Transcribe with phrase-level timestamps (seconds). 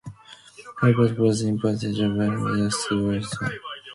[0.79, 3.59] Hubert was invited and asked to write soundtracks for movies and television shows.